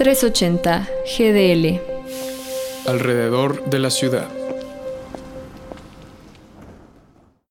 380 0.00 0.88
GDL. 1.04 1.78
Alrededor 2.86 3.66
de 3.66 3.78
la 3.80 3.90
ciudad. 3.90 4.39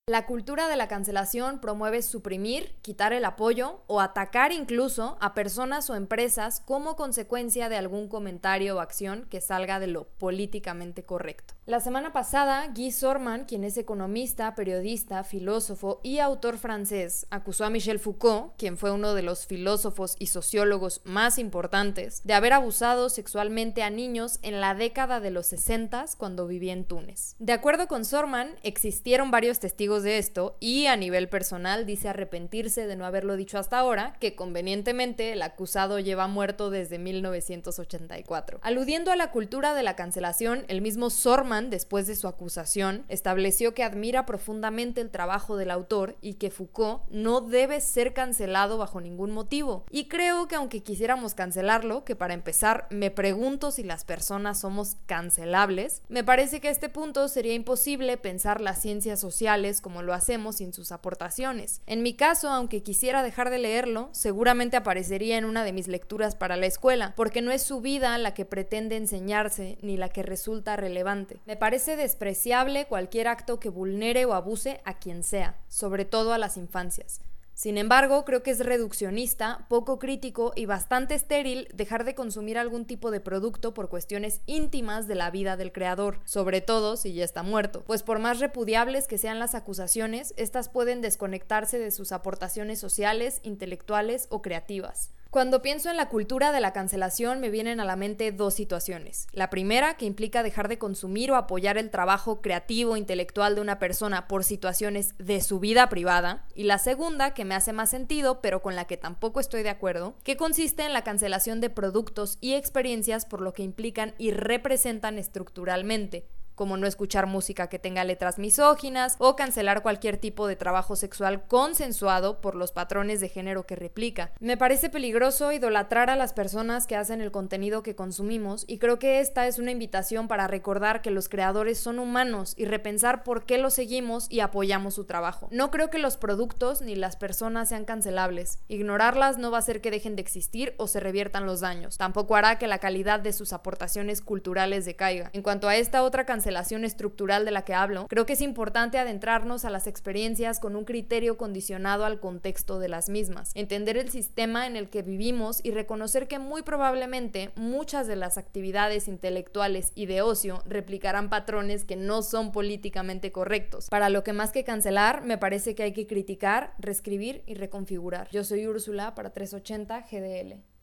La 0.10 0.26
cultura 0.26 0.68
de 0.68 0.76
la 0.76 0.88
cancelación 0.88 1.62
promueve 1.62 2.02
suprimir, 2.02 2.74
quitar 2.82 3.14
el 3.14 3.26
apoyo 3.26 3.84
o 3.86 4.02
atacar 4.02 4.52
incluso 4.52 5.20
a 5.22 5.36
personas 5.36 5.88
o 5.92 5.96
empresas 5.96 6.62
como 6.62 6.96
consecuencia 6.96 7.70
de 7.70 7.78
algún 7.78 8.08
comentario 8.08 8.76
o 8.76 8.80
acción 8.80 9.28
que 9.30 9.40
salga 9.40 9.80
de 9.80 9.86
lo 9.86 10.06
políticamente 10.06 11.04
correcto. 11.04 11.54
La 11.68 11.80
semana 11.80 12.12
pasada, 12.12 12.70
Guy 12.74 12.92
Sorman, 12.92 13.46
quien 13.46 13.64
es 13.64 13.78
economista, 13.78 14.56
periodista, 14.56 15.24
filósofo 15.24 16.00
y 16.02 16.18
autor 16.18 16.58
francés, 16.58 17.28
acusó 17.30 17.66
a 17.66 17.70
Michel 17.70 18.00
Foucault, 18.00 18.56
quien 18.58 18.78
fue 18.78 18.90
uno 18.90 19.14
de 19.14 19.22
los 19.22 19.46
filósofos 19.46 20.16
y 20.18 20.26
sociólogos 20.26 21.02
más 21.04 21.38
importantes, 21.38 22.24
de 22.24 22.34
haber 22.34 22.54
abusado 22.54 23.10
sexualmente 23.10 23.84
a 23.84 23.92
niños 23.92 24.40
en 24.42 24.60
la 24.60 24.74
década 24.74 25.20
de 25.20 25.30
los 25.30 25.46
60 25.46 26.06
cuando 26.18 26.48
vivía 26.48 26.74
en 26.74 26.86
Túnez. 26.86 27.36
De 27.38 27.54
acuerdo 27.54 27.88
con 27.88 28.06
Sorman, 28.06 28.56
existieron 28.64 29.30
varios 29.30 29.60
testigos 29.60 29.99
de 30.02 30.18
esto 30.18 30.58
y 30.60 30.88
a 30.88 30.96
nivel 30.96 31.30
personal 31.30 31.86
dice 31.86 32.10
arrepentirse 32.10 32.88
de 32.88 32.96
no 32.96 33.06
haberlo 33.06 33.36
dicho 33.36 33.58
hasta 33.58 33.80
ahora, 33.80 34.16
que 34.20 34.36
convenientemente 34.36 35.34
el 35.34 35.42
acusado 35.42 36.00
lleva 36.00 36.28
muerto 36.28 36.70
desde 36.70 37.00
1984. 37.00 38.60
Aludiendo 38.62 39.12
a 39.12 39.16
la 39.16 39.32
cultura 39.32 39.74
de 39.74 39.84
la 39.84 39.96
cancelación, 39.96 40.66
el 40.68 40.82
mismo 40.82 41.10
Sorman, 41.10 41.70
después 41.70 42.08
de 42.08 42.16
su 42.16 42.28
acusación, 42.28 43.06
estableció 43.08 43.74
que 43.74 43.84
admira 43.84 44.26
profundamente 44.26 45.02
el 45.02 45.10
trabajo 45.10 45.58
del 45.58 45.72
autor 45.72 46.18
y 46.22 46.36
que 46.36 46.52
Foucault 46.52 47.04
no 47.10 47.42
debe 47.42 47.82
ser 47.82 48.14
cancelado 48.14 48.78
bajo 48.78 49.02
ningún 49.02 49.32
motivo. 49.32 49.86
Y 49.92 50.08
creo 50.08 50.48
que 50.48 50.56
aunque 50.56 50.84
quisiéramos 50.84 51.34
cancelarlo, 51.34 52.04
que 52.06 52.16
para 52.16 52.34
empezar 52.34 52.88
me 52.90 53.12
pregunto 53.12 53.72
si 53.72 53.84
las 53.84 54.06
personas 54.06 54.60
somos 54.60 54.98
cancelables, 55.06 56.02
me 56.10 56.24
parece 56.24 56.60
que 56.60 56.68
a 56.68 56.72
este 56.72 56.90
punto 56.90 57.28
sería 57.28 57.54
imposible 57.54 58.18
pensar 58.18 58.62
las 58.62 58.82
ciencias 58.82 59.20
sociales 59.20 59.82
como 59.90 60.04
lo 60.04 60.14
hacemos 60.14 60.58
sin 60.58 60.72
sus 60.72 60.92
aportaciones. 60.92 61.82
En 61.88 62.04
mi 62.04 62.14
caso, 62.14 62.48
aunque 62.50 62.84
quisiera 62.84 63.24
dejar 63.24 63.50
de 63.50 63.58
leerlo, 63.58 64.10
seguramente 64.12 64.78
aparecería 64.78 65.36
en 65.36 65.46
una 65.46 65.64
de 65.64 65.74
mis 65.74 65.88
lecturas 65.88 66.36
para 66.36 66.58
la 66.58 66.68
escuela, 66.68 67.14
porque 67.16 67.42
no 67.42 67.50
es 67.50 67.64
su 67.64 67.82
vida 67.82 68.16
la 68.20 68.36
que 68.36 68.46
pretende 68.46 68.98
enseñarse 68.98 69.80
ni 69.82 69.98
la 69.98 70.10
que 70.10 70.22
resulta 70.22 70.76
relevante. 70.76 71.40
Me 71.48 71.58
parece 71.58 71.96
despreciable 71.96 72.86
cualquier 72.86 73.30
acto 73.30 73.60
que 73.60 73.70
vulnere 73.70 74.26
o 74.26 74.36
abuse 74.36 74.80
a 74.86 75.00
quien 75.00 75.24
sea, 75.24 75.58
sobre 75.70 76.06
todo 76.06 76.34
a 76.34 76.38
las 76.38 76.56
infancias. 76.56 77.22
Sin 77.60 77.78
embargo, 77.78 78.24
creo 78.24 78.42
que 78.42 78.52
es 78.52 78.66
reduccionista, 78.66 79.66
poco 79.68 80.00
crítico 80.00 80.54
y 80.56 80.66
bastante 80.66 81.14
estéril 81.14 81.68
dejar 81.74 82.06
de 82.06 82.16
consumir 82.16 82.58
algún 82.58 82.86
tipo 82.86 83.12
de 83.12 83.20
producto 83.20 83.74
por 83.74 83.90
cuestiones 83.90 84.40
íntimas 84.46 85.10
de 85.10 85.16
la 85.16 85.30
vida 85.30 85.58
del 85.58 85.74
creador, 85.74 86.22
sobre 86.24 86.62
todo 86.62 86.96
si 86.96 87.12
ya 87.12 87.26
está 87.26 87.44
muerto, 87.44 87.84
pues 87.86 88.02
por 88.02 88.20
más 88.20 88.40
repudiables 88.40 89.08
que 89.08 89.18
sean 89.18 89.40
las 89.40 89.56
acusaciones, 89.56 90.34
estas 90.38 90.70
pueden 90.70 91.02
desconectarse 91.02 91.80
de 91.80 91.92
sus 91.92 92.14
aportaciones 92.14 92.80
sociales, 92.80 93.42
intelectuales 93.44 94.28
o 94.30 94.42
creativas. 94.42 95.12
Cuando 95.32 95.62
pienso 95.62 95.92
en 95.92 95.98
la 95.98 96.10
cultura 96.10 96.52
de 96.52 96.60
la 96.60 96.74
cancelación 96.74 97.40
me 97.40 97.52
vienen 97.52 97.80
a 97.80 97.86
la 97.86 97.96
mente 97.96 98.32
dos 98.32 98.56
situaciones. 98.56 99.28
La 99.32 99.52
primera, 99.52 99.96
que 99.96 100.08
implica 100.08 100.42
dejar 100.42 100.70
de 100.70 100.80
consumir 100.80 101.32
o 101.32 101.36
apoyar 101.36 101.78
el 101.78 101.92
trabajo 101.92 102.42
creativo 102.42 102.98
intelectual 102.98 103.54
de 103.54 103.62
una 103.62 103.78
persona 103.78 104.28
por 104.28 104.44
situaciones 104.44 105.14
de 105.20 105.42
su 105.42 105.60
vida 105.60 105.88
privada. 105.88 106.48
Y 106.56 106.64
la 106.64 106.80
segunda, 106.80 107.36
que 107.36 107.46
me 107.46 107.54
hace 107.54 107.74
más 107.74 107.92
sentido, 107.92 108.42
pero 108.42 108.64
con 108.64 108.76
la 108.76 108.86
que 108.86 108.98
tampoco 108.98 109.40
estoy 109.40 109.62
de 109.62 109.70
acuerdo, 109.70 110.16
que 110.24 110.36
consiste 110.36 110.84
en 110.84 110.94
la 110.94 111.04
cancelación 111.04 111.62
de 111.62 111.70
productos 111.70 112.40
y 112.42 112.56
experiencias 112.56 113.26
por 113.26 113.42
lo 113.42 113.54
que 113.54 113.62
implican 113.62 114.16
y 114.18 114.32
representan 114.32 115.20
estructuralmente, 115.20 116.28
como 116.60 116.76
no 116.76 116.88
escuchar 116.88 117.26
música 117.26 117.70
que 117.70 117.80
tenga 117.80 118.04
letras 118.04 118.38
misóginas 118.38 119.16
o 119.18 119.38
cancelar 119.38 119.82
cualquier 119.82 120.18
tipo 120.18 120.46
de 120.46 120.58
trabajo 120.58 120.98
sexual 120.98 121.44
consensuado 121.48 122.42
por 122.42 122.56
los 122.56 122.74
patrones 122.74 123.22
de 123.22 123.30
género 123.30 123.66
que 123.66 123.78
replica. 123.78 124.34
Me 124.42 124.58
parece 124.58 124.90
peligroso 124.90 125.54
idolatrar 125.54 126.10
a 126.10 126.18
las 126.18 126.34
personas 126.34 126.86
que 126.86 126.98
hacen 126.98 127.22
el 127.22 127.32
contenido 127.32 127.82
que 127.82 127.96
consumimos 127.96 128.66
y 128.68 128.78
creo 128.78 129.00
que 129.00 129.22
esta 129.22 129.48
es 129.48 129.58
una 129.58 129.72
invitación 129.72 130.28
para 130.28 130.48
recordar 130.48 131.02
que 131.02 131.12
los 131.12 131.30
creadores 131.30 131.80
son 131.80 131.98
humanos 131.98 132.56
y 132.58 132.66
repensar 132.66 133.24
por 133.24 133.46
qué 133.46 133.58
los 133.58 133.74
seguimos 133.74 134.28
y 134.30 134.42
apoyamos 134.42 134.96
su 134.96 135.06
trabajo. 135.06 135.48
No 135.52 135.72
creo 135.72 135.90
que 135.90 135.98
los 135.98 136.18
productos 136.18 136.82
ni 136.82 136.98
las 136.98 137.16
personas 137.16 137.70
sean 137.70 137.86
cancelables. 137.86 138.60
Ignorarlas 138.68 139.38
no 139.38 139.50
va 139.50 139.60
a 139.60 139.60
hacer 139.60 139.80
que 139.80 139.92
dejen 139.92 140.18
de 140.18 140.24
existir 140.24 140.74
o 140.76 140.88
se 140.88 141.00
reviertan 141.00 141.46
los 141.46 141.62
daños. 141.62 141.98
Tampoco 141.98 142.36
hará 142.36 142.60
que 142.60 142.68
la 142.68 142.80
calidad 142.80 143.22
de 143.22 143.32
sus 143.32 143.54
aportaciones 143.54 144.22
culturales 144.22 144.84
decaiga. 144.84 145.30
En 145.32 145.42
cuanto 145.42 145.70
a 145.70 145.78
esta 145.78 146.04
otra 146.04 146.26
cancelación, 146.26 146.49
estructural 146.84 147.46
de 147.46 147.52
la 147.52 147.64
que 147.64 147.74
hablo, 147.74 148.08
creo 148.08 148.26
que 148.26 148.34
es 148.34 148.42
importante 148.42 148.98
adentrarnos 148.98 149.66
a 149.66 149.70
las 149.70 149.88
experiencias 149.88 150.60
con 150.60 150.76
un 150.76 150.86
criterio 150.86 151.38
condicionado 151.38 152.06
al 152.06 152.20
contexto 152.20 152.80
de 152.80 152.90
las 152.90 153.10
mismas, 153.10 153.52
entender 153.56 153.98
el 153.98 154.10
sistema 154.10 154.68
en 154.68 154.76
el 154.76 154.90
que 154.90 155.02
vivimos 155.02 155.60
y 155.64 155.72
reconocer 155.72 156.28
que 156.28 156.40
muy 156.40 156.62
probablemente 156.62 157.52
muchas 157.56 158.08
de 158.08 158.16
las 158.16 158.38
actividades 158.38 159.08
intelectuales 159.08 159.92
y 159.96 160.06
de 160.06 160.22
ocio 160.22 160.62
replicarán 160.66 161.30
patrones 161.30 161.86
que 161.86 161.96
no 161.96 162.22
son 162.22 162.52
políticamente 162.52 163.32
correctos, 163.32 163.90
para 163.90 164.10
lo 164.10 164.24
que 164.24 164.34
más 164.34 164.52
que 164.52 164.64
cancelar 164.64 165.24
me 165.24 165.38
parece 165.38 165.76
que 165.76 165.84
hay 165.84 165.94
que 165.94 166.08
criticar, 166.08 166.74
reescribir 166.80 167.44
y 167.46 167.54
reconfigurar. 167.54 168.30
Yo 168.32 168.44
soy 168.44 168.68
Úrsula 168.68 169.16
para 169.16 169.32
380 169.32 170.06
GDL. 170.10 170.79